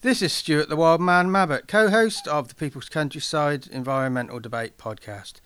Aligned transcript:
This 0.00 0.22
is 0.22 0.32
Stuart 0.32 0.68
the 0.68 0.76
Wild 0.76 1.00
Man 1.00 1.28
Mabbott, 1.28 1.66
co 1.66 1.90
host 1.90 2.28
of 2.28 2.46
the 2.46 2.54
People's 2.54 2.88
Countryside 2.88 3.66
Environmental 3.66 4.38
Debate 4.38 4.78
podcast. 4.78 5.40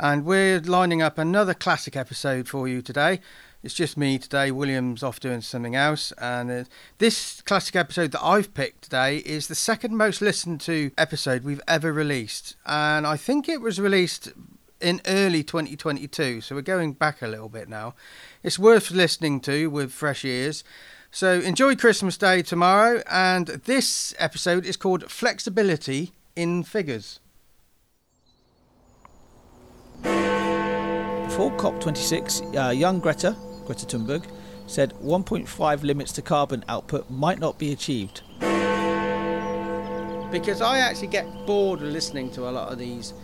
And 0.00 0.24
we're 0.24 0.58
lining 0.58 1.02
up 1.02 1.18
another 1.18 1.54
classic 1.54 1.94
episode 1.94 2.48
for 2.48 2.66
you 2.66 2.82
today. 2.82 3.20
It's 3.62 3.74
just 3.74 3.96
me 3.96 4.18
today. 4.18 4.50
William's 4.50 5.04
off 5.04 5.20
doing 5.20 5.40
something 5.40 5.76
else. 5.76 6.10
And 6.18 6.50
uh, 6.50 6.64
this 6.98 7.40
classic 7.42 7.76
episode 7.76 8.10
that 8.10 8.24
I've 8.24 8.54
picked 8.54 8.82
today 8.82 9.18
is 9.18 9.46
the 9.46 9.54
second 9.54 9.96
most 9.96 10.20
listened 10.20 10.60
to 10.62 10.90
episode 10.98 11.44
we've 11.44 11.62
ever 11.68 11.92
released. 11.92 12.56
And 12.66 13.06
I 13.06 13.16
think 13.16 13.48
it 13.48 13.60
was 13.60 13.78
released 13.78 14.32
in 14.80 15.00
early 15.06 15.44
2022. 15.44 16.40
So 16.40 16.56
we're 16.56 16.62
going 16.62 16.94
back 16.94 17.22
a 17.22 17.28
little 17.28 17.48
bit 17.48 17.68
now. 17.68 17.94
It's 18.42 18.58
worth 18.58 18.90
listening 18.90 19.38
to 19.42 19.70
with 19.70 19.92
fresh 19.92 20.24
ears. 20.24 20.64
So 21.16 21.40
enjoy 21.40 21.76
Christmas 21.76 22.18
Day 22.18 22.42
tomorrow, 22.42 23.02
and 23.10 23.46
this 23.46 24.12
episode 24.18 24.66
is 24.66 24.76
called 24.76 25.10
Flexibility 25.10 26.12
in 26.36 26.62
Figures. 26.62 27.20
Before 30.02 31.50
COP26, 31.56 32.68
uh, 32.68 32.70
young 32.72 33.00
Greta, 33.00 33.34
Greta 33.64 33.86
Thunberg, 33.86 34.26
said 34.66 34.92
1.5 35.02 35.82
limits 35.84 36.12
to 36.12 36.20
carbon 36.20 36.62
output 36.68 37.08
might 37.08 37.38
not 37.38 37.58
be 37.58 37.72
achieved. 37.72 38.20
Because 40.30 40.60
I 40.60 40.80
actually 40.80 41.08
get 41.08 41.24
bored 41.46 41.80
of 41.80 41.88
listening 41.88 42.30
to 42.32 42.46
a 42.46 42.52
lot 42.52 42.70
of 42.70 42.78
these 42.78 43.14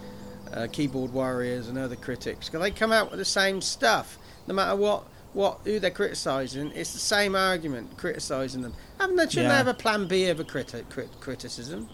uh, 0.54 0.66
keyboard 0.72 1.12
warriors 1.12 1.68
and 1.68 1.76
other 1.76 1.96
critics, 1.96 2.48
because 2.48 2.62
they 2.62 2.70
come 2.70 2.90
out 2.90 3.10
with 3.10 3.18
the 3.18 3.26
same 3.26 3.60
stuff, 3.60 4.16
no 4.46 4.54
matter 4.54 4.76
what 4.76 5.04
what 5.34 5.58
who 5.64 5.78
they're 5.78 5.90
criticising. 5.90 6.72
It's 6.74 6.92
the 6.92 6.98
same 6.98 7.34
argument 7.34 7.96
criticising 7.96 8.62
them. 8.62 8.74
Haven't 9.00 9.16
they? 9.16 9.24
Shouldn't 9.24 9.44
Yeah. 9.44 9.48
they 9.48 9.54
have 9.56 9.66
a 9.68 9.74
plan 9.74 10.06
B 10.06 10.28
of 10.28 10.40
a 10.40 10.44
criti- 10.44 10.88
crit- 10.90 11.20
criticism? 11.20 11.88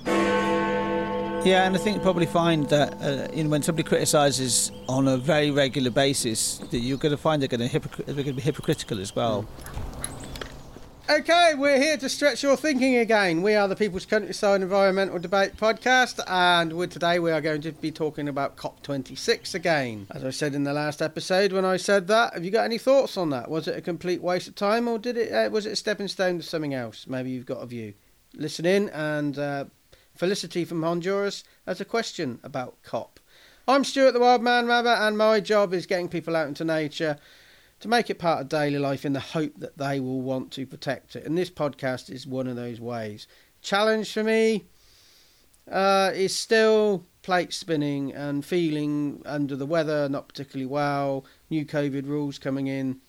Yeah, 1.45 1.65
and 1.67 1.75
I 1.77 1.79
think 1.79 1.97
you 1.97 2.03
probably 2.03 2.27
find 2.27 2.69
that 2.69 2.95
uh, 3.01 3.29
you 3.33 3.45
know, 3.45 3.51
when 3.51 3.63
somebody 3.63 3.89
criticises 3.89 4.73
on 4.89 5.07
a 5.07 5.17
very 5.17 5.51
regular 5.53 5.91
basis, 5.91 6.59
that 6.71 6.79
you're 6.81 6.99
going 6.99 7.13
to 7.13 7.17
find 7.17 7.41
they're 7.41 7.49
going 7.49 7.67
to, 7.69 7.79
hypocr- 7.79 8.05
they're 8.07 8.15
going 8.17 8.27
to 8.27 8.33
be 8.33 8.43
hypocritical 8.43 9.01
as 9.01 9.15
well. 9.15 9.47
Okay, 11.11 11.55
we're 11.57 11.81
here 11.81 11.97
to 11.97 12.09
stretch 12.11 12.43
your 12.43 12.55
thinking 12.55 12.99
again. 12.99 13.41
We 13.41 13.55
are 13.55 13.67
the 13.67 13.75
People's 13.75 14.05
Countryside 14.05 14.61
Environmental 14.61 15.19
Debate 15.19 15.57
Podcast, 15.57 16.21
and 16.29 16.71
today 16.91 17.19
we 17.19 17.31
are 17.31 17.41
going 17.41 17.63
to 17.63 17.73
be 17.73 17.91
talking 17.91 18.29
about 18.29 18.59
COP26 18.59 19.55
again. 19.55 20.07
As 20.11 20.23
I 20.23 20.29
said 20.29 20.55
in 20.55 20.65
the 20.65 20.75
last 20.75 21.01
episode, 21.01 21.55
when 21.55 21.65
I 21.65 21.79
said 21.79 22.09
that, 22.09 22.35
have 22.35 22.45
you 22.45 22.51
got 22.51 22.67
any 22.67 22.77
thoughts 22.77 23.17
on 23.17 23.31
that? 23.31 23.51
Was 23.51 23.67
it 23.67 23.79
a 23.79 23.81
complete 23.81 24.21
waste 24.21 24.49
of 24.49 24.55
time, 24.55 24.87
or 24.87 24.99
did 24.99 25.17
it? 25.17 25.33
Uh, 25.33 25.49
was 25.49 25.65
it 25.65 25.73
a 25.73 25.77
stepping 25.77 26.09
stone 26.09 26.37
to 26.41 26.43
something 26.43 26.75
else? 26.75 27.07
Maybe 27.07 27.31
you've 27.31 27.47
got 27.47 27.63
a 27.63 27.67
view. 27.67 27.95
Listen 28.35 28.67
in, 28.67 28.91
and 28.91 29.39
uh, 29.39 29.65
Felicity 30.15 30.67
from 30.67 30.83
Honduras 30.83 31.43
has 31.67 31.81
a 31.81 31.87
question 31.87 32.39
about 32.43 32.83
COP. 32.83 33.19
I'm 33.67 33.83
Stuart 33.83 34.13
the 34.13 34.21
Wild 34.21 34.43
Man 34.43 34.67
Mabbott, 34.67 34.99
and 34.99 35.17
my 35.17 35.41
job 35.41 35.73
is 35.73 35.87
getting 35.87 36.11
people 36.11 36.37
out 36.37 36.49
into 36.49 36.67
nature 36.67 37.17
to 37.81 37.89
make 37.89 38.11
it 38.11 38.19
part 38.19 38.41
of 38.41 38.49
daily 38.49 38.79
life 38.79 39.05
in 39.05 39.13
the 39.13 39.21
hope 39.21 39.53
that 39.59 39.79
they 39.79 40.01
will 40.01 40.21
want 40.21 40.51
to 40.53 40.67
protect 40.67 41.17
it. 41.17 41.25
And 41.25 41.37
this 41.39 41.51
podcast 41.51 42.11
is 42.11 42.27
one 42.27 42.47
of 42.47 42.57
those 42.57 42.81
ways. 42.81 43.27
Challenge 43.63 44.13
for 44.13 44.25
me 44.25 44.65
uh, 45.71 46.11
is 46.15 46.35
still 46.35 47.05
plate 47.23 47.53
spinning 47.53 48.13
and 48.13 48.45
feeling 48.45 49.23
under 49.27 49.55
the 49.55 49.67
weather, 49.67 50.09
not 50.09 50.29
particularly 50.29 50.67
well. 50.67 51.25
New 51.51 51.65
COVID 51.65 52.07
rules 52.07 52.39
coming 52.39 52.67
in. 52.67 53.01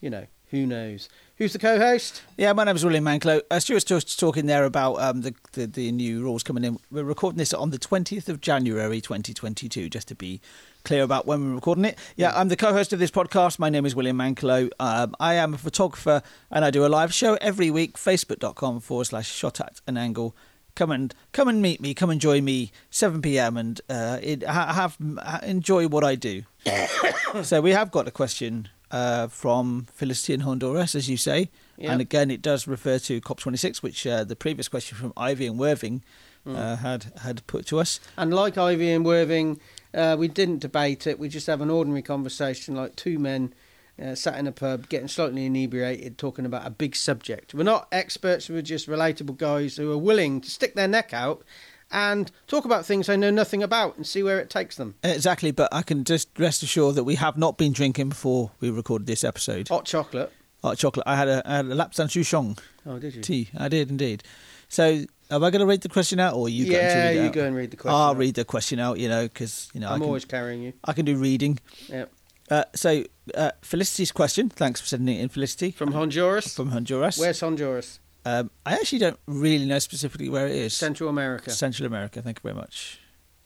You 0.00 0.10
know, 0.10 0.26
who 0.50 0.66
knows? 0.66 1.08
Who's 1.36 1.52
the 1.52 1.58
co 1.58 1.78
host? 1.78 2.22
Yeah, 2.36 2.52
my 2.52 2.64
name 2.64 2.76
is 2.76 2.84
William 2.84 3.04
Manclow. 3.04 3.42
Uh, 3.50 3.60
Stuart's 3.60 3.84
just 3.84 4.18
talking 4.18 4.46
there 4.46 4.64
about 4.64 4.94
um, 4.94 5.20
the, 5.20 5.34
the 5.52 5.66
the 5.66 5.92
new 5.92 6.22
rules 6.22 6.42
coming 6.42 6.64
in. 6.64 6.78
We're 6.90 7.04
recording 7.04 7.38
this 7.38 7.52
on 7.52 7.70
the 7.70 7.78
20th 7.78 8.28
of 8.28 8.40
January 8.40 9.00
2022, 9.00 9.88
just 9.88 10.08
to 10.08 10.14
be 10.14 10.40
clear 10.88 11.02
about 11.02 11.26
when 11.26 11.46
we're 11.50 11.54
recording 11.54 11.84
it. 11.84 11.98
Yeah, 12.16 12.32
I'm 12.34 12.48
the 12.48 12.56
co-host 12.56 12.94
of 12.94 12.98
this 12.98 13.10
podcast. 13.10 13.58
My 13.58 13.68
name 13.68 13.84
is 13.84 13.94
William 13.94 14.16
Manclow. 14.16 14.70
Um, 14.80 15.14
I 15.20 15.34
am 15.34 15.52
a 15.52 15.58
photographer 15.58 16.22
and 16.50 16.64
I 16.64 16.70
do 16.70 16.86
a 16.86 16.88
live 16.88 17.12
show 17.12 17.34
every 17.42 17.70
week. 17.70 17.98
Facebook.com 17.98 18.80
forward 18.80 19.04
slash 19.04 19.28
shot 19.30 19.60
at 19.60 19.82
an 19.86 19.98
angle. 19.98 20.34
Come 20.76 20.90
and 20.90 21.14
come 21.32 21.46
and 21.46 21.60
meet 21.60 21.82
me. 21.82 21.92
Come 21.92 22.08
and 22.08 22.18
join 22.18 22.42
me. 22.42 22.72
7 22.88 23.20
p.m. 23.20 23.58
and 23.58 23.78
uh, 23.90 24.18
it, 24.22 24.42
ha- 24.44 24.72
have 24.72 24.96
ha- 25.22 25.40
enjoy 25.42 25.88
what 25.88 26.04
I 26.04 26.14
do. 26.14 26.44
so 27.42 27.60
we 27.60 27.72
have 27.72 27.90
got 27.90 28.08
a 28.08 28.10
question 28.10 28.70
uh, 28.90 29.26
from 29.26 29.88
Felicity 29.92 30.32
in 30.32 30.40
Honduras, 30.40 30.94
as 30.94 31.06
you 31.10 31.18
say, 31.18 31.50
Yeah. 31.76 31.92
and 31.92 32.00
again 32.00 32.30
it 32.30 32.40
does 32.40 32.66
refer 32.66 32.98
to 33.00 33.20
COP26, 33.20 33.82
which 33.82 34.06
uh, 34.06 34.24
the 34.24 34.36
previous 34.36 34.68
question 34.68 34.96
from 34.96 35.12
Ivy 35.18 35.48
and 35.48 35.58
Worthing 35.58 36.02
uh, 36.46 36.76
had 36.76 37.12
had 37.24 37.46
put 37.46 37.66
to 37.66 37.78
us. 37.78 38.00
And 38.16 38.32
like 38.32 38.56
Ivy 38.56 38.90
and 38.90 39.04
Worthing, 39.04 39.60
uh, 39.94 40.16
we 40.18 40.28
didn't 40.28 40.58
debate 40.60 41.06
it. 41.06 41.18
We 41.18 41.28
just 41.28 41.46
have 41.46 41.60
an 41.60 41.70
ordinary 41.70 42.02
conversation, 42.02 42.74
like 42.74 42.96
two 42.96 43.18
men 43.18 43.54
uh, 44.02 44.14
sat 44.14 44.38
in 44.38 44.46
a 44.46 44.52
pub, 44.52 44.88
getting 44.88 45.08
slightly 45.08 45.46
inebriated, 45.46 46.18
talking 46.18 46.46
about 46.46 46.66
a 46.66 46.70
big 46.70 46.94
subject. 46.96 47.54
We're 47.54 47.64
not 47.64 47.88
experts. 47.92 48.48
We're 48.48 48.62
just 48.62 48.88
relatable 48.88 49.36
guys 49.38 49.76
who 49.76 49.90
are 49.92 49.98
willing 49.98 50.40
to 50.40 50.50
stick 50.50 50.74
their 50.74 50.88
neck 50.88 51.12
out 51.12 51.42
and 51.90 52.30
talk 52.46 52.64
about 52.66 52.84
things 52.84 53.06
they 53.06 53.16
know 53.16 53.30
nothing 53.30 53.62
about 53.62 53.96
and 53.96 54.06
see 54.06 54.22
where 54.22 54.38
it 54.38 54.50
takes 54.50 54.76
them. 54.76 54.94
Exactly, 55.02 55.50
but 55.52 55.68
I 55.72 55.80
can 55.82 56.04
just 56.04 56.28
rest 56.38 56.62
assured 56.62 56.94
that 56.96 57.04
we 57.04 57.14
have 57.14 57.38
not 57.38 57.56
been 57.56 57.72
drinking 57.72 58.10
before 58.10 58.50
we 58.60 58.70
recorded 58.70 59.06
this 59.06 59.24
episode. 59.24 59.68
Hot 59.68 59.86
chocolate. 59.86 60.30
Hot 60.62 60.76
chocolate. 60.76 61.06
I 61.06 61.16
had 61.16 61.28
a, 61.28 61.42
I 61.46 61.56
had 61.56 61.64
a 61.66 61.74
Lapsang 61.74 62.08
Souchong 62.08 62.58
Oh, 62.84 62.98
did 62.98 63.14
you? 63.14 63.22
tea. 63.22 63.48
I 63.56 63.68
did 63.68 63.90
indeed. 63.90 64.22
So, 64.68 65.04
am 65.30 65.44
I 65.44 65.50
going 65.50 65.60
to 65.60 65.66
read 65.66 65.82
the 65.82 65.88
question 65.88 66.20
out, 66.20 66.34
or 66.34 66.46
are 66.46 66.48
you 66.48 66.64
going 66.64 66.80
to 66.80 66.86
yeah, 66.86 67.04
read 67.08 67.16
it 67.16 67.20
you 67.20 67.26
out? 67.28 67.32
go 67.32 67.44
and 67.44 67.56
read 67.56 67.70
the 67.70 67.76
question. 67.76 67.94
I'll 67.94 68.10
out. 68.10 68.16
read 68.16 68.34
the 68.34 68.44
question 68.44 68.78
out. 68.78 68.98
You 68.98 69.08
know, 69.08 69.24
because 69.24 69.68
you 69.74 69.80
know 69.80 69.88
I 69.88 69.94
I'm 69.94 70.00
can, 70.00 70.06
always 70.06 70.24
carrying 70.24 70.62
you. 70.62 70.72
I 70.84 70.92
can 70.92 71.04
do 71.04 71.16
reading. 71.16 71.58
Yeah. 71.88 72.06
Uh, 72.50 72.64
so, 72.74 73.04
uh, 73.34 73.50
Felicity's 73.60 74.10
question. 74.10 74.48
Thanks 74.48 74.80
for 74.80 74.86
sending 74.86 75.16
it 75.18 75.20
in, 75.20 75.28
Felicity. 75.28 75.70
From 75.70 75.92
Honduras. 75.92 76.54
from 76.54 76.70
Honduras. 76.70 77.18
Where's 77.18 77.40
Honduras? 77.40 78.00
Um, 78.24 78.50
I 78.64 78.72
actually 78.74 79.00
don't 79.00 79.18
really 79.26 79.66
know 79.66 79.78
specifically 79.78 80.30
where 80.30 80.46
it 80.46 80.56
is. 80.56 80.74
Central 80.74 81.10
America. 81.10 81.50
Central 81.50 81.86
America. 81.86 82.22
Thank 82.22 82.38
you 82.38 82.42
very 82.42 82.54
much. 82.54 83.00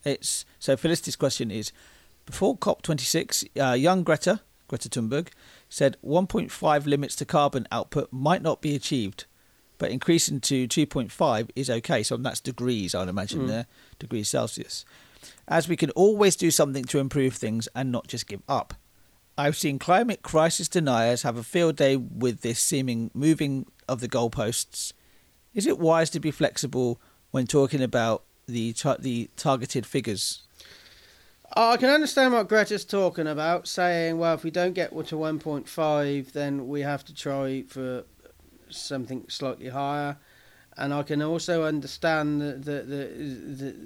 It's 0.04 0.44
so 0.58 0.76
Felicity's 0.76 1.16
question 1.16 1.50
is: 1.50 1.72
Before 2.26 2.56
COP26, 2.56 3.48
uh, 3.60 3.74
young 3.74 4.02
Greta 4.02 4.40
Greta 4.72 4.88
Thunberg 4.88 5.28
said 5.68 5.98
1.5 6.02 6.86
limits 6.86 7.14
to 7.16 7.26
carbon 7.26 7.68
output 7.70 8.08
might 8.10 8.40
not 8.40 8.62
be 8.62 8.74
achieved, 8.74 9.26
but 9.82 9.90
increasing 9.90 10.38
to 10.38 10.68
2.5 10.68 11.50
is 11.56 11.68
okay. 11.68 12.04
So 12.04 12.16
that's 12.16 12.38
degrees, 12.38 12.94
I'd 12.94 13.08
imagine 13.08 13.40
mm. 13.40 13.48
there, 13.48 13.66
degrees 13.98 14.28
Celsius. 14.28 14.84
As 15.48 15.66
we 15.66 15.74
can 15.74 15.90
always 15.90 16.36
do 16.36 16.52
something 16.52 16.84
to 16.84 17.00
improve 17.00 17.34
things 17.34 17.66
and 17.74 17.90
not 17.90 18.06
just 18.06 18.28
give 18.28 18.42
up. 18.48 18.74
I've 19.36 19.56
seen 19.56 19.80
climate 19.80 20.22
crisis 20.22 20.68
deniers 20.68 21.22
have 21.22 21.36
a 21.36 21.42
field 21.42 21.74
day 21.74 21.96
with 21.96 22.42
this 22.42 22.60
seeming 22.60 23.10
moving 23.12 23.66
of 23.88 23.98
the 23.98 24.08
goalposts. 24.08 24.92
Is 25.52 25.66
it 25.66 25.80
wise 25.80 26.10
to 26.10 26.20
be 26.20 26.30
flexible 26.30 27.00
when 27.32 27.48
talking 27.48 27.82
about 27.82 28.22
the 28.46 28.74
tar- 28.74 28.98
the 29.00 29.30
targeted 29.36 29.84
figures? 29.84 30.44
I 31.56 31.76
can 31.76 31.90
understand 31.90 32.34
what 32.34 32.48
Greta's 32.48 32.84
talking 32.84 33.26
about, 33.26 33.66
saying, 33.66 34.16
well, 34.16 34.34
if 34.34 34.44
we 34.44 34.52
don't 34.52 34.74
get 34.74 34.90
to 34.90 35.16
1.5, 35.16 36.32
then 36.32 36.68
we 36.68 36.82
have 36.82 37.04
to 37.06 37.14
try 37.14 37.62
for 37.62 38.04
something 38.74 39.24
slightly 39.28 39.68
higher. 39.68 40.16
And 40.76 40.94
I 40.94 41.02
can 41.02 41.22
also 41.22 41.64
understand 41.64 42.40
that 42.40 42.64
the, 42.64 42.82
the, 42.82 43.04
the, 43.64 43.76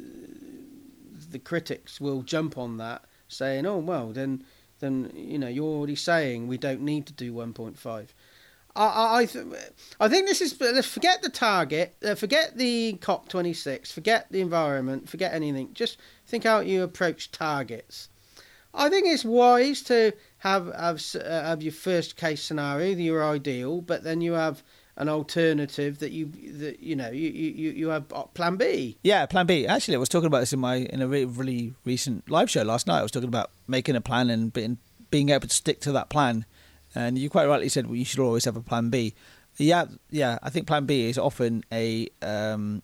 the 1.30 1.38
critics 1.38 2.00
will 2.00 2.22
jump 2.22 2.56
on 2.56 2.76
that, 2.76 3.04
saying, 3.28 3.66
oh, 3.66 3.78
well, 3.78 4.12
then, 4.12 4.44
then 4.78 5.10
you 5.14 5.38
know, 5.38 5.48
you're 5.48 5.64
already 5.64 5.96
saying 5.96 6.46
we 6.46 6.58
don't 6.58 6.82
need 6.82 7.06
to 7.06 7.12
do 7.12 7.32
1.5. 7.32 8.08
I, 8.76 9.20
I, 9.20 9.24
th- 9.24 9.46
I 9.98 10.08
think 10.08 10.26
this 10.26 10.42
is. 10.42 10.60
Let's 10.60 10.86
forget 10.86 11.22
the 11.22 11.30
target. 11.30 11.96
Uh, 12.04 12.14
forget 12.14 12.58
the 12.58 12.94
COP 13.00 13.28
twenty 13.28 13.54
six. 13.54 13.90
Forget 13.90 14.26
the 14.30 14.42
environment. 14.42 15.08
Forget 15.08 15.32
anything. 15.32 15.72
Just 15.72 15.96
think 16.26 16.44
how 16.44 16.60
you 16.60 16.82
approach 16.82 17.32
targets. 17.32 18.10
I 18.74 18.90
think 18.90 19.06
it's 19.06 19.24
wise 19.24 19.80
to 19.84 20.12
have 20.46 20.74
have 20.74 21.02
uh, 21.16 21.42
have 21.42 21.62
your 21.62 21.72
first 21.72 22.16
case 22.16 22.42
scenario, 22.42 22.96
your 22.96 23.24
ideal, 23.24 23.80
but 23.80 24.02
then 24.04 24.20
you 24.20 24.32
have 24.32 24.62
an 24.96 25.08
alternative 25.08 25.98
that 25.98 26.12
you 26.12 26.26
that 26.58 26.80
you 26.80 26.96
know 26.96 27.10
you 27.10 27.28
you, 27.28 27.70
you 27.70 27.88
have 27.88 28.04
uh, 28.12 28.22
plan 28.24 28.56
B. 28.56 28.96
Yeah, 29.02 29.26
Plan 29.26 29.46
B. 29.46 29.66
Actually, 29.66 29.96
I 29.96 29.98
was 29.98 30.08
talking 30.08 30.26
about 30.26 30.40
this 30.40 30.52
in 30.52 30.60
my 30.60 30.76
in 30.76 31.02
a 31.02 31.08
really, 31.08 31.26
really 31.26 31.74
recent 31.84 32.30
live 32.30 32.50
show 32.50 32.62
last 32.62 32.86
night. 32.86 33.00
I 33.00 33.02
was 33.02 33.10
talking 33.12 33.28
about 33.28 33.50
making 33.66 33.96
a 33.96 34.00
plan 34.00 34.30
and 34.30 34.52
being 34.52 34.78
being 35.10 35.28
able 35.30 35.48
to 35.48 35.54
stick 35.54 35.80
to 35.80 35.92
that 35.92 36.08
plan. 36.08 36.44
And 36.94 37.18
you 37.18 37.28
quite 37.28 37.46
rightly 37.46 37.68
said, 37.68 37.86
well, 37.86 37.96
you 37.96 38.06
should 38.06 38.20
always 38.20 38.46
have 38.46 38.56
a 38.56 38.62
Plan 38.62 38.88
B. 38.88 39.12
Yeah, 39.58 39.84
yeah. 40.10 40.38
I 40.42 40.48
think 40.48 40.66
Plan 40.66 40.86
B 40.86 41.08
is 41.10 41.18
often 41.18 41.62
a 41.70 42.08
um, 42.22 42.82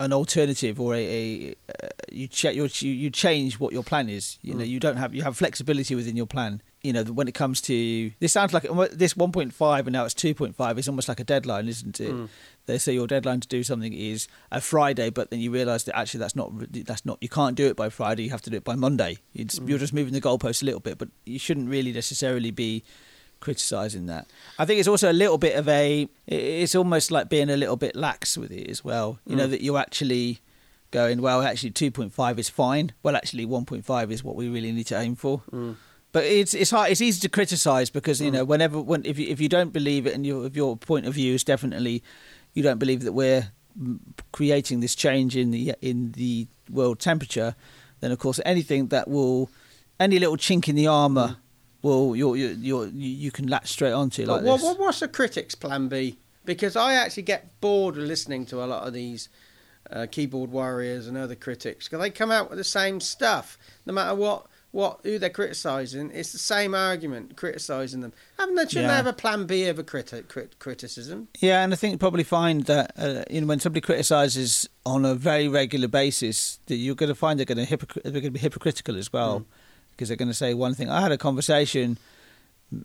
an 0.00 0.12
alternative 0.12 0.80
or 0.80 0.94
a, 0.94 0.98
a 0.98 1.54
uh, 1.82 1.88
you, 2.12 2.28
ch- 2.28 2.44
you 2.44 2.68
you 2.82 3.10
change 3.10 3.58
what 3.58 3.72
your 3.72 3.82
plan 3.82 4.08
is. 4.08 4.38
You 4.42 4.54
know, 4.54 4.64
you 4.64 4.80
don't 4.80 4.96
have 4.96 5.14
you 5.14 5.22
have 5.22 5.36
flexibility 5.36 5.94
within 5.94 6.16
your 6.16 6.26
plan. 6.26 6.62
You 6.82 6.92
know, 6.92 7.02
when 7.04 7.26
it 7.26 7.34
comes 7.34 7.60
to 7.62 8.10
this 8.20 8.32
sounds 8.32 8.54
like 8.54 8.62
this 8.92 9.14
1.5 9.14 9.78
and 9.80 9.92
now 9.92 10.04
it's 10.04 10.14
2.5 10.14 10.78
is 10.78 10.88
almost 10.88 11.08
like 11.08 11.20
a 11.20 11.24
deadline, 11.24 11.68
isn't 11.68 12.00
it? 12.00 12.12
Mm. 12.12 12.28
They 12.66 12.78
say 12.78 12.92
your 12.92 13.06
deadline 13.06 13.40
to 13.40 13.48
do 13.48 13.64
something 13.64 13.92
is 13.92 14.28
a 14.52 14.60
Friday, 14.60 15.10
but 15.10 15.30
then 15.30 15.40
you 15.40 15.50
realise 15.50 15.84
that 15.84 15.96
actually 15.96 16.20
that's 16.20 16.36
not 16.36 16.52
that's 16.86 17.04
not 17.04 17.18
you 17.20 17.28
can't 17.28 17.56
do 17.56 17.66
it 17.66 17.76
by 17.76 17.88
Friday. 17.88 18.24
You 18.24 18.30
have 18.30 18.42
to 18.42 18.50
do 18.50 18.56
it 18.58 18.64
by 18.64 18.76
Monday. 18.76 19.18
Mm. 19.36 19.68
You're 19.68 19.78
just 19.78 19.92
moving 19.92 20.12
the 20.12 20.20
goalpost 20.20 20.62
a 20.62 20.66
little 20.66 20.80
bit, 20.80 20.98
but 20.98 21.08
you 21.24 21.38
shouldn't 21.38 21.68
really 21.68 21.92
necessarily 21.92 22.50
be 22.50 22.84
criticising 23.40 24.06
that. 24.06 24.26
I 24.58 24.64
think 24.64 24.78
it's 24.78 24.88
also 24.88 25.10
a 25.10 25.14
little 25.14 25.38
bit 25.38 25.56
of 25.56 25.68
a. 25.68 26.08
It's 26.26 26.74
almost 26.74 27.10
like 27.10 27.28
being 27.28 27.50
a 27.50 27.56
little 27.56 27.76
bit 27.76 27.96
lax 27.96 28.36
with 28.36 28.52
it 28.52 28.68
as 28.68 28.84
well. 28.84 29.18
You 29.26 29.34
mm. 29.34 29.38
know 29.38 29.46
that 29.48 29.62
you're 29.62 29.78
actually 29.78 30.40
going 30.90 31.20
well. 31.22 31.42
Actually, 31.42 31.70
two 31.70 31.90
point 31.90 32.12
five 32.12 32.38
is 32.38 32.48
fine. 32.48 32.92
Well, 33.02 33.16
actually, 33.16 33.46
one 33.46 33.64
point 33.64 33.84
five 33.84 34.12
is 34.12 34.22
what 34.22 34.36
we 34.36 34.48
really 34.48 34.70
need 34.70 34.86
to 34.88 34.98
aim 34.98 35.16
for. 35.16 35.42
But 36.18 36.26
it's 36.26 36.54
it's 36.54 36.70
hard. 36.70 36.90
It's 36.90 37.00
easy 37.00 37.20
to 37.20 37.28
criticise 37.28 37.90
because 37.90 38.20
you 38.20 38.30
mm. 38.30 38.34
know 38.34 38.44
whenever 38.44 38.80
when 38.80 39.04
if 39.04 39.18
you 39.18 39.28
if 39.28 39.40
you 39.40 39.48
don't 39.48 39.72
believe 39.72 40.06
it 40.06 40.14
and 40.14 40.26
your 40.26 40.46
if 40.46 40.56
your 40.56 40.76
point 40.76 41.06
of 41.06 41.14
view 41.14 41.34
is 41.34 41.44
definitely 41.44 42.02
you 42.54 42.62
don't 42.62 42.78
believe 42.78 43.02
that 43.02 43.12
we're 43.12 43.52
creating 44.32 44.80
this 44.80 44.94
change 44.94 45.36
in 45.36 45.50
the 45.50 45.74
in 45.80 46.12
the 46.12 46.46
world 46.70 46.98
temperature, 46.98 47.54
then 48.00 48.12
of 48.12 48.18
course 48.18 48.40
anything 48.44 48.88
that 48.88 49.08
will 49.08 49.50
any 50.00 50.18
little 50.18 50.36
chink 50.36 50.68
in 50.68 50.76
the 50.76 50.86
armour. 50.86 51.28
Mm 51.28 51.36
well, 51.82 52.16
you're, 52.16 52.36
you're, 52.36 52.52
you're, 52.52 52.86
you 52.88 53.30
can 53.30 53.46
latch 53.46 53.68
straight 53.68 53.92
onto 53.92 54.24
like 54.24 54.42
what, 54.42 54.60
this. 54.60 54.76
What's 54.78 55.00
the 55.00 55.08
critics' 55.08 55.54
plan 55.54 55.88
B? 55.88 56.18
Because 56.44 56.76
I 56.76 56.94
actually 56.94 57.22
get 57.24 57.60
bored 57.60 57.96
of 57.96 58.02
listening 58.02 58.46
to 58.46 58.64
a 58.64 58.66
lot 58.66 58.86
of 58.86 58.92
these 58.92 59.28
uh, 59.90 60.06
keyboard 60.10 60.50
warriors 60.50 61.06
and 61.06 61.16
other 61.16 61.34
critics 61.34 61.86
because 61.86 62.00
they 62.00 62.10
come 62.10 62.30
out 62.30 62.50
with 62.50 62.58
the 62.58 62.64
same 62.64 63.00
stuff, 63.00 63.58
no 63.86 63.92
matter 63.92 64.14
what 64.14 64.46
what 64.70 65.00
who 65.02 65.18
they're 65.18 65.30
criticising. 65.30 66.10
It's 66.12 66.32
the 66.32 66.38
same 66.38 66.74
argument 66.74 67.36
criticising 67.36 68.00
them. 68.00 68.12
Haven't 68.38 68.54
they? 68.56 68.62
Shouldn't 68.62 68.82
yeah. 68.82 68.88
they 68.88 68.94
have 68.94 69.06
a 69.06 69.12
plan 69.12 69.46
B 69.46 69.66
of 69.66 69.78
a 69.78 69.84
criti- 69.84 70.28
crit- 70.28 70.58
criticism? 70.58 71.28
Yeah, 71.40 71.62
and 71.64 71.72
I 71.72 71.76
think 71.76 71.92
you 71.92 71.98
probably 71.98 72.24
find 72.24 72.64
that 72.64 72.92
uh, 72.96 73.24
you 73.30 73.40
know 73.40 73.46
when 73.46 73.60
somebody 73.60 73.80
criticises 73.80 74.68
on 74.84 75.04
a 75.04 75.14
very 75.14 75.48
regular 75.48 75.88
basis, 75.88 76.60
that 76.66 76.76
you're 76.76 76.94
going 76.94 77.08
to 77.08 77.14
find 77.14 77.38
they're 77.38 77.46
going 77.46 77.64
to 77.64 77.76
hypocr- 77.76 78.02
they're 78.02 78.12
going 78.12 78.24
to 78.24 78.30
be 78.30 78.40
hypocritical 78.40 78.96
as 78.96 79.12
well. 79.12 79.40
Mm 79.40 79.44
because 79.98 80.08
they're 80.08 80.16
going 80.16 80.28
to 80.28 80.34
say 80.34 80.54
one 80.54 80.74
thing. 80.74 80.88
I 80.88 81.00
had 81.00 81.10
a 81.10 81.18
conversation 81.18 81.98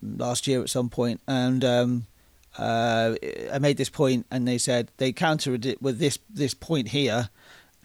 last 0.01 0.47
year 0.47 0.63
at 0.63 0.69
some 0.69 0.89
point, 0.89 1.21
and 1.27 1.63
um, 1.63 2.07
uh, 2.57 3.13
I 3.53 3.59
made 3.59 3.77
this 3.77 3.89
point, 3.89 4.25
and 4.31 4.47
they 4.47 4.57
said 4.57 4.91
they 4.97 5.11
countered 5.13 5.65
it 5.67 5.79
with 5.79 5.99
this 5.99 6.17
this 6.27 6.55
point 6.55 6.89
here, 6.89 7.29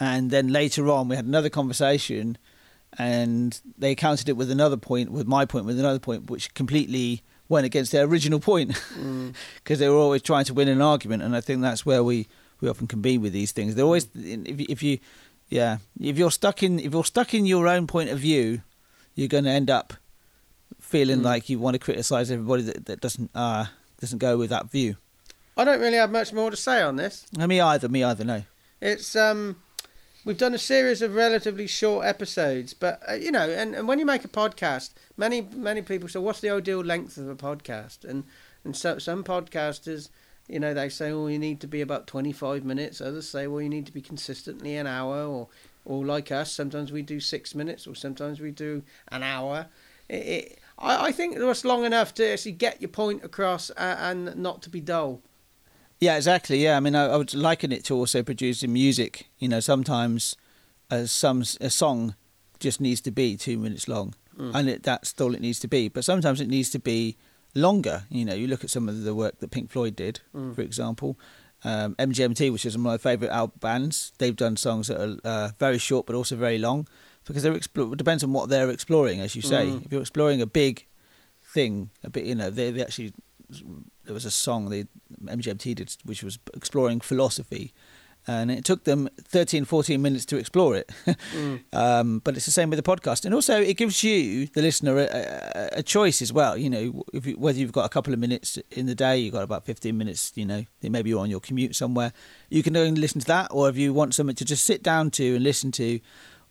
and 0.01 0.31
then 0.31 0.49
later 0.49 0.89
on 0.89 1.09
we 1.09 1.17
had 1.17 1.27
another 1.27 1.51
conversation, 1.51 2.39
and 2.97 3.61
they 3.77 3.95
countered 3.95 4.29
it 4.29 4.37
with 4.37 4.51
another 4.51 4.77
point, 4.77 5.11
with 5.11 5.27
my 5.27 5.45
point, 5.45 5.67
with 5.67 5.79
another 5.79 5.99
point, 5.99 6.31
which 6.31 6.55
completely 6.55 7.23
went 7.49 7.67
against 7.67 7.93
their 7.93 8.05
original 8.05 8.41
point, 8.41 8.69
because 8.69 8.99
mm. 8.99 9.35
they 9.79 9.89
were 9.89 9.97
always 9.97 10.23
trying 10.23 10.45
to 10.45 10.55
win 10.55 10.69
an 10.69 10.83
argument, 10.83 11.23
and 11.23 11.37
I 11.37 11.41
think 11.41 11.63
that's 11.63 11.85
where 11.85 12.03
we 12.03 12.29
we 12.61 12.69
often 12.69 12.87
can 12.87 13.01
be 13.01 13.19
with 13.19 13.33
these 13.33 13.53
things. 13.53 13.75
They're 13.75 13.85
always 13.85 14.09
if 14.15 14.61
if 14.61 14.83
you 14.83 14.99
yeah 15.49 15.79
if 16.01 16.19
you're 16.19 16.31
stuck 16.31 16.63
in 16.63 16.79
if 16.79 16.93
you're 16.93 17.05
stuck 17.05 17.35
in 17.35 17.47
your 17.47 17.69
own 17.69 17.87
point 17.87 18.11
of 18.11 18.19
view 18.19 18.63
you're 19.19 19.29
going 19.29 19.43
to 19.43 19.51
end 19.51 19.69
up 19.69 19.95
feeling 20.79 21.19
mm. 21.19 21.25
like 21.25 21.49
you 21.49 21.59
want 21.59 21.75
to 21.75 21.79
criticise 21.81 22.31
everybody 22.31 22.63
that, 22.63 22.87
that 22.87 23.01
doesn't 23.01 23.31
uh, 23.35 23.67
doesn't 24.01 24.19
go 24.19 24.39
with 24.39 24.51
that 24.51 24.71
view. 24.71 24.97
I 25.57 25.65
don't 25.65 25.81
really 25.81 25.97
have 25.97 26.13
much 26.13 26.33
more 26.33 26.53
to 26.53 26.57
say 26.57 26.81
on 26.83 26.95
this. 26.95 27.27
No, 27.37 27.49
me 27.49 27.61
either. 27.61 27.89
Me 27.89 28.05
either. 28.05 28.23
No. 28.23 28.45
It's 28.81 29.17
um, 29.17 29.57
we've 30.29 30.37
done 30.37 30.53
a 30.53 30.59
series 30.59 31.01
of 31.01 31.15
relatively 31.15 31.67
short 31.67 32.05
episodes, 32.05 32.75
but 32.75 33.01
uh, 33.09 33.15
you 33.15 33.33
know, 33.33 33.49
and, 33.49 33.75
and 33.75 33.89
when 33.89 33.99
you 33.99 34.05
make 34.05 34.27
a 34.27 34.29
podcast, 34.29 34.91
many 35.17 35.41
many 35.41 35.81
people 35.81 36.07
say, 36.07 36.19
"What's 36.19 36.41
the 36.41 36.51
ideal 36.51 36.81
length 36.81 37.17
of 37.17 37.31
a 37.31 37.35
podcast?" 37.35 38.05
And 38.05 38.25
and 38.63 38.77
so 38.77 38.99
some 38.99 39.25
podcasters, 39.25 40.11
you 40.47 40.61
know, 40.61 40.75
they 40.75 40.91
say, 40.91 41.11
"Oh, 41.11 41.29
you 41.29 41.39
need 41.39 41.61
to 41.61 41.67
be 41.67 41.81
about 41.81 42.07
twenty 42.07 42.33
five 42.33 42.63
minutes." 42.63 43.01
Others 43.01 43.27
say, 43.27 43.47
"Well, 43.47 43.63
you 43.63 43.71
need 43.71 43.87
to 43.87 43.93
be 43.93 44.03
consistently 44.03 44.77
an 44.77 44.87
hour," 44.87 45.25
or 45.25 45.49
or 45.87 46.05
like 46.05 46.31
us, 46.31 46.53
sometimes 46.53 46.93
we 46.93 47.01
do 47.01 47.21
six 47.21 47.55
minutes, 47.55 47.87
or 47.87 47.95
sometimes 47.95 48.39
we 48.39 48.51
do 48.51 48.83
an 49.11 49.23
hour. 49.23 49.69
It, 50.11 50.15
it, 50.15 50.59
I, 50.79 51.07
I 51.07 51.13
think 51.13 51.39
it's 51.39 51.65
long 51.65 51.87
enough 51.87 52.13
to 52.15 52.29
actually 52.29 52.53
get 52.53 52.83
your 52.83 52.91
point 52.91 53.25
across 53.25 53.71
and, 53.71 54.29
and 54.29 54.37
not 54.37 54.61
to 54.65 54.69
be 54.69 54.83
dull. 54.83 55.23
Yeah, 56.01 56.17
exactly. 56.17 56.63
Yeah, 56.63 56.77
I 56.77 56.81
mean, 56.81 56.95
I, 56.95 57.07
I, 57.07 57.17
would 57.17 57.35
liken 57.35 57.73
it 57.73 57.85
to 57.87 57.95
also 57.95 58.23
producing 58.23 58.73
music. 58.73 59.29
You 59.39 59.49
know, 59.49 59.61
sometimes 59.61 60.37
a, 60.91 61.07
some 61.07 61.43
a 61.61 61.71
song 61.71 62.15
just 62.61 62.81
needs 62.81 63.01
to 63.03 63.11
be 63.11 63.37
two 63.37 63.59
minutes 63.59 63.89
long, 63.89 64.15
mm. 64.39 64.53
and 64.55 64.69
it, 64.69 64.83
that's 64.85 65.21
all 65.21 65.35
it 65.35 65.41
needs 65.41 65.59
to 65.61 65.69
be. 65.69 65.89
But 65.89 66.05
sometimes 66.05 66.41
it 66.41 66.49
needs 66.49 66.71
to 66.71 66.79
be 66.79 67.17
longer. 67.55 68.05
You 68.11 68.25
know, 68.25 68.35
you 68.35 68.47
look 68.47 68.63
at 68.63 68.71
some 68.71 68.89
of 68.89 69.03
the 69.03 69.15
work 69.15 69.39
that 69.41 69.51
Pink 69.51 69.71
Floyd 69.71 69.97
did, 69.97 70.21
mm. 70.35 70.55
for 70.55 70.63
example, 70.63 71.19
um, 71.65 71.97
MGMT, 71.97 72.53
which 72.53 72.65
is 72.65 72.77
one 72.77 72.87
of 72.87 72.93
my 72.93 72.99
favourite 72.99 73.61
bands, 73.61 74.13
they've 74.19 74.37
done 74.37 74.57
songs 74.57 74.89
that 74.89 75.01
are 75.01 75.17
uh, 75.25 75.51
very 75.59 75.79
short 75.79 76.07
but 76.07 76.15
also 76.15 76.37
very 76.37 76.59
long 76.59 76.87
because 77.25 77.43
they're 77.43 77.55
it 77.55 77.97
depends 77.97 78.25
on 78.25 78.33
what 78.33 78.49
they're 78.49 78.71
exploring, 78.71 79.21
as 79.21 79.35
you 79.37 79.43
say. 79.43 79.67
Mm. 79.67 79.85
If 79.85 79.93
you're 79.93 80.01
exploring 80.01 80.41
a 80.41 80.47
big 80.47 80.87
thing, 81.45 81.91
a 82.05 82.11
bit, 82.11 82.25
you 82.25 82.35
know, 82.35 82.51
they, 82.51 82.71
they 82.71 82.83
actually 82.83 83.13
there 84.09 84.15
was 84.15 84.25
a 84.25 84.31
song 84.31 84.71
they 84.71 84.87
MGMT 85.25 85.75
did 85.75 85.95
which 86.05 86.23
was 86.23 86.39
exploring 86.55 86.99
philosophy, 87.01 87.75
and 88.27 88.51
it 88.51 88.65
took 88.65 88.85
them 88.85 89.11
13, 89.23 89.67
14 89.67 90.01
minutes 90.01 90.25
to 90.25 90.39
explore 90.39 90.77
it. 90.77 90.91
mm. 91.35 91.63
um, 91.75 92.21
but 92.25 92.35
it's 92.35 92.47
the 92.47 92.51
same 92.51 92.71
with 92.71 92.83
the 92.83 92.91
podcast, 92.91 93.27
and 93.27 93.35
also 93.35 93.61
it 93.61 93.77
gives 93.77 94.03
you, 94.03 94.47
the 94.47 94.63
listener, 94.63 94.97
a, 94.97 95.05
a, 95.05 95.69
a 95.81 95.83
choice 95.83 96.23
as 96.23 96.33
well. 96.33 96.57
You 96.57 96.71
know, 96.71 97.05
you, 97.13 97.33
whether 97.37 97.59
you've 97.59 97.73
got 97.73 97.85
a 97.85 97.91
couple 97.91 98.15
of 98.15 98.19
minutes 98.19 98.59
in 98.71 98.87
the 98.87 98.95
day, 98.95 99.19
you've 99.19 99.35
got 99.35 99.43
about 99.43 99.67
fifteen 99.67 99.99
minutes. 99.99 100.33
You 100.35 100.47
know, 100.47 100.65
maybe 100.83 101.11
you're 101.11 101.21
on 101.21 101.29
your 101.29 101.41
commute 101.41 101.77
somewhere, 101.77 102.15
you 102.49 102.63
can 102.63 102.79
only 102.79 102.99
listen 102.99 103.21
to 103.21 103.27
that, 103.27 103.49
or 103.51 103.69
if 103.69 103.77
you 103.77 103.93
want 103.93 104.15
something 104.15 104.37
to 104.37 104.45
just 104.47 104.65
sit 104.65 104.83
down 104.83 105.11
to 105.13 105.35
and 105.35 105.45
listen 105.45 105.71
to. 105.73 106.01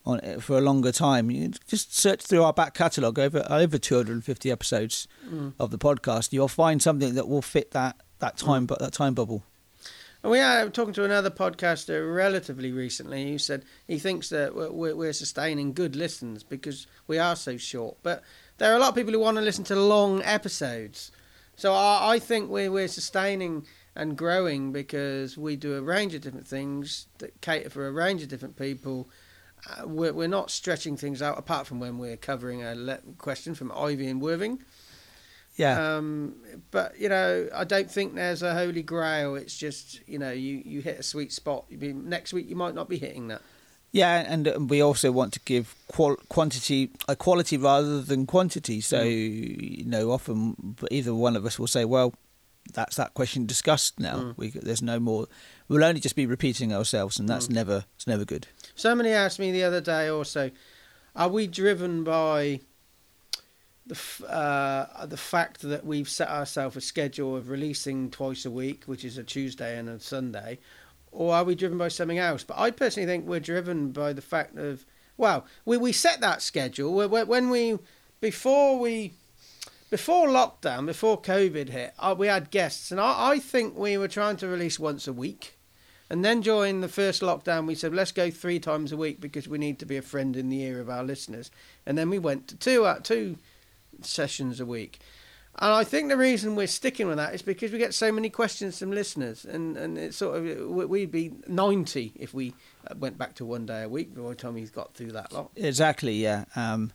On, 0.08 0.40
for 0.40 0.58
a 0.58 0.62
longer 0.62 0.94
time, 0.94 1.30
you 1.30 1.52
just 1.68 1.94
search 1.94 2.22
through 2.22 2.42
our 2.42 2.54
back 2.54 2.74
catalogue 2.74 3.20
over 3.20 3.46
over 3.50 3.78
250 3.78 4.50
episodes 4.50 5.06
mm. 5.28 5.52
of 5.60 5.70
the 5.70 5.78
podcast. 5.78 6.32
You'll 6.32 6.48
find 6.48 6.82
something 6.82 7.16
that 7.16 7.28
will 7.28 7.42
fit 7.42 7.72
that 7.72 7.98
that 8.20 8.38
time 8.38 8.68
mm. 8.68 8.78
that 8.78 8.94
time 8.94 9.14
bubble. 9.14 9.44
And 10.24 10.32
we 10.32 10.40
are 10.40 10.70
talking 10.70 10.94
to 10.94 11.04
another 11.04 11.30
podcaster 11.30 12.16
relatively 12.16 12.72
recently 12.72 13.30
who 13.30 13.38
said 13.38 13.66
he 13.88 14.00
thinks 14.00 14.30
that 14.30 14.56
we're, 14.56 14.96
we're 14.96 15.14
sustaining 15.14 15.74
good 15.74 15.96
listens 15.96 16.44
because 16.44 16.88
we 17.06 17.20
are 17.20 17.36
so 17.36 17.58
short. 17.58 17.98
But 18.02 18.24
there 18.58 18.72
are 18.74 18.78
a 18.78 18.80
lot 18.80 18.90
of 18.90 18.96
people 18.96 19.14
who 19.14 19.20
want 19.20 19.38
to 19.38 19.44
listen 19.44 19.64
to 19.66 19.76
long 19.76 20.24
episodes. 20.24 21.12
So 21.56 21.74
I, 21.74 22.14
I 22.14 22.20
think 22.20 22.50
we're, 22.50 22.72
we're 22.72 22.88
sustaining 22.88 23.66
and 23.96 24.18
growing 24.18 24.72
because 24.72 25.38
we 25.38 25.56
do 25.56 25.76
a 25.76 25.82
range 25.82 26.14
of 26.14 26.22
different 26.22 26.48
things 26.48 27.08
that 27.20 27.42
cater 27.42 27.70
for 27.70 27.88
a 27.88 27.92
range 27.92 28.22
of 28.22 28.30
different 28.30 28.56
people. 28.56 29.10
Uh, 29.66 29.88
we're, 29.88 30.14
we're 30.14 30.28
not 30.28 30.52
stretching 30.52 30.96
things 30.98 31.22
out 31.22 31.38
apart 31.38 31.68
from 31.68 31.80
when 31.80 31.98
we're 31.98 32.18
covering 32.18 32.64
a 32.64 32.76
le- 32.76 33.00
question 33.18 33.56
from 33.56 33.72
Ivy 33.72 34.08
and 34.08 34.22
Worthing. 34.22 34.60
Yeah. 35.56 35.98
Um, 35.98 36.36
but 36.70 37.00
you 37.00 37.10
know, 37.10 37.50
I 37.54 37.64
don't 37.64 37.90
think 37.90 38.14
there's 38.14 38.44
a 38.44 38.54
holy 38.54 38.84
grail. 38.84 39.36
It's 39.36 39.58
just 39.58 40.08
you 40.08 40.20
know, 40.20 40.32
you 40.32 40.62
you 40.64 40.82
hit 40.82 41.00
a 41.00 41.04
sweet 41.04 41.34
spot. 41.34 41.66
Be, 41.78 41.94
next 41.94 42.32
week 42.32 42.48
you 42.48 42.56
might 42.56 42.76
not 42.76 42.88
be 42.88 42.98
hitting 42.98 43.28
that. 43.30 43.42
Yeah, 43.92 44.24
and 44.28 44.70
we 44.70 44.82
also 44.82 45.12
want 45.12 45.34
to 45.34 45.40
give 45.40 45.74
qual- 45.88 46.18
quantity, 46.30 46.92
a 47.08 47.16
quality 47.16 47.58
rather 47.58 48.02
than 48.02 48.28
quantity. 48.28 48.82
So 48.82 49.04
mm. 49.04 49.78
you 49.80 49.86
know, 49.86 50.12
often 50.12 50.76
either 50.92 51.16
one 51.16 51.36
of 51.36 51.46
us 51.46 51.58
will 51.58 51.68
say, 51.68 51.86
"Well, 51.86 52.14
that's 52.74 52.98
that 52.98 53.16
question 53.16 53.48
discussed 53.48 54.00
now. 54.00 54.18
Mm. 54.18 54.38
We, 54.38 54.50
there's 54.50 54.84
no 54.84 55.00
more. 55.00 55.28
We'll 55.68 55.84
only 55.84 56.02
just 56.02 56.16
be 56.16 56.28
repeating 56.28 56.74
ourselves, 56.74 57.18
and 57.18 57.28
that's 57.28 57.48
mm. 57.48 57.54
never 57.54 57.86
it's 57.96 58.06
never 58.06 58.26
good." 58.26 58.48
Somebody 58.78 59.10
asked 59.10 59.40
me 59.40 59.52
the 59.52 59.64
other 59.64 59.82
day 59.82 60.08
also, 60.08 60.52
"Are 61.16 61.28
we 61.28 61.48
driven 61.48 62.04
by?" 62.04 62.62
the 63.88 64.28
uh, 64.28 65.06
the 65.06 65.18
fact 65.18 65.62
that 65.62 65.86
we've 65.86 66.10
set 66.10 66.30
ourselves 66.30 66.76
a 66.76 66.82
schedule 66.82 67.36
of 67.36 67.50
releasing 67.50 68.12
twice 68.12 68.46
a 68.46 68.52
week, 68.52 68.84
which 68.86 69.04
is 69.04 69.18
a 69.18 69.24
Tuesday 69.24 69.78
and 69.78 69.90
a 69.90 70.00
Sunday, 70.00 70.60
or 71.12 71.34
are 71.34 71.44
we 71.44 71.56
driven 71.56 71.78
by 71.78 71.88
something 71.88 72.20
else? 72.20 72.44
But 72.44 72.60
I 72.60 72.72
personally 72.72 73.08
think 73.08 73.26
we're 73.26 73.40
driven 73.40 73.92
by 73.92 74.14
the 74.14 74.22
fact 74.22 74.58
of 74.58 74.86
well, 75.18 75.46
we 75.66 75.78
we 75.78 75.92
set 75.92 76.22
that 76.22 76.42
schedule 76.42 76.94
when 77.10 77.50
we 77.50 77.80
before 78.22 78.78
we 78.78 79.14
before 79.90 80.28
lockdown, 80.28 80.86
before 80.86 81.22
COVID 81.22 81.70
hit, 81.70 81.94
uh, 81.98 82.14
we 82.18 82.28
had 82.28 82.52
guests, 82.52 82.92
and 82.92 83.00
I, 83.00 83.32
I 83.32 83.40
think 83.40 83.76
we 83.76 83.98
were 83.98 84.10
trying 84.10 84.38
to 84.38 84.48
release 84.48 84.78
once 84.78 85.08
a 85.08 85.14
week. 85.14 85.57
And 86.10 86.24
then 86.24 86.42
during 86.42 86.82
the 86.82 86.88
first 86.88 87.22
lockdown, 87.22 87.68
we 87.68 87.76
said, 87.76 87.94
let's 87.94 88.12
go 88.14 88.32
three 88.32 88.60
times 88.60 88.92
a 88.92 88.98
week 88.98 89.20
because 89.20 89.48
we 89.48 89.58
need 89.58 89.78
to 89.80 89.86
be 89.86 89.98
a 89.98 90.02
friend 90.02 90.36
in 90.38 90.50
the 90.50 90.62
ear 90.62 90.80
of 90.80 90.90
our 90.90 91.04
listeners. 91.04 91.52
And 91.86 91.98
then 91.98 92.10
we 92.10 92.18
went 92.20 92.48
to 92.48 92.56
two, 92.56 92.86
uh, 92.86 93.00
two 93.00 93.38
sessions 94.02 94.60
a 94.60 94.66
week. 94.66 95.00
And 95.60 95.74
I 95.74 95.84
think 95.84 96.10
the 96.10 96.18
reason 96.18 96.56
we're 96.56 96.68
sticking 96.68 97.08
with 97.08 97.18
that 97.18 97.34
is 97.34 97.42
because 97.42 97.72
we 97.72 97.80
get 97.80 97.94
so 97.94 98.12
many 98.12 98.30
questions 98.30 98.78
from 98.78 98.92
listeners, 98.92 99.44
and, 99.44 99.76
and 99.76 99.98
it's 99.98 100.16
sort 100.16 100.38
of 100.38 100.70
we'd 100.70 101.10
be 101.12 101.32
ninety 101.48 102.12
if 102.16 102.32
we 102.32 102.54
uh, 102.88 102.94
went 103.00 103.18
back 103.18 103.34
to 103.36 103.46
one 103.46 103.66
day 103.66 103.82
a 103.82 103.90
week 103.90 104.14
by 104.16 104.22
the 104.30 104.36
time 104.36 104.56
he's 104.56 104.70
got 104.70 104.94
through 104.94 105.14
that 105.14 105.34
lot. 105.34 105.50
Exactly, 105.56 106.14
yeah. 106.14 106.46
Um, 106.56 106.92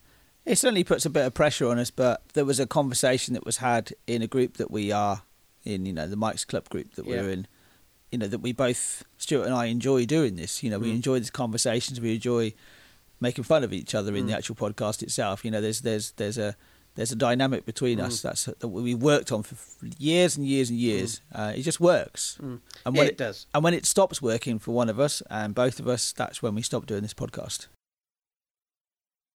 It 0.46 0.58
certainly 0.58 0.84
puts 0.84 1.04
a 1.04 1.10
bit 1.10 1.26
of 1.26 1.34
pressure 1.34 1.66
on 1.68 1.80
us, 1.80 1.90
but 1.90 2.22
there 2.34 2.44
was 2.44 2.60
a 2.60 2.66
conversation 2.68 3.34
that 3.34 3.44
was 3.44 3.56
had 3.56 3.94
in 4.06 4.22
a 4.22 4.28
group 4.28 4.58
that 4.58 4.70
we 4.70 4.92
are 4.92 5.22
in, 5.64 5.84
you 5.84 5.92
know, 5.92 6.06
the 6.06 6.14
Mike's 6.16 6.44
Club 6.44 6.68
group 6.68 6.94
that 6.94 7.04
Yeah. 7.04 7.22
we're 7.22 7.30
in, 7.30 7.46
you 8.12 8.18
know, 8.18 8.28
that 8.28 8.38
we 8.40 8.52
both, 8.52 9.02
Stuart 9.18 9.46
and 9.46 9.54
I, 9.54 9.66
enjoy 9.66 10.04
doing 10.06 10.36
this. 10.36 10.62
You 10.62 10.70
know, 10.70 10.78
we 10.78 10.88
Mm. 10.92 10.96
enjoy 10.96 11.18
these 11.18 11.30
conversations, 11.30 12.00
we 12.00 12.14
enjoy 12.14 12.52
making 13.20 13.44
fun 13.44 13.64
of 13.64 13.72
each 13.72 13.94
other 13.94 14.14
in 14.14 14.26
the 14.26 14.32
Mm. 14.32 14.36
actual 14.36 14.54
podcast 14.56 15.02
itself. 15.02 15.44
You 15.44 15.50
know, 15.50 15.60
there's 15.60 15.80
there's 15.80 16.12
there's 16.12 16.38
a 16.38 16.56
there's 16.94 17.10
a 17.10 17.16
dynamic 17.16 17.64
between 17.64 17.98
us 18.00 18.18
Mm. 18.18 18.22
that's 18.22 18.44
that 18.44 18.68
we 18.68 18.94
worked 18.94 19.32
on 19.32 19.42
for 19.42 19.56
years 19.98 20.36
and 20.36 20.46
years 20.46 20.68
and 20.68 20.78
years. 20.78 21.20
Uh, 21.34 21.52
it 21.56 21.62
just 21.62 21.80
works, 21.80 22.36
Mm. 22.42 22.60
and 22.84 22.96
when 22.96 23.06
it 23.06 23.12
it, 23.12 23.16
does. 23.18 23.46
and 23.54 23.64
when 23.64 23.72
it 23.74 23.86
stops 23.86 24.20
working 24.20 24.58
for 24.58 24.72
one 24.72 24.90
of 24.90 25.00
us 25.00 25.22
and 25.30 25.54
both 25.54 25.80
of 25.80 25.88
us, 25.88 26.12
that's 26.12 26.42
when 26.42 26.54
we 26.54 26.60
stop 26.62 26.84
doing 26.84 27.00
this 27.02 27.14
podcast. 27.14 27.66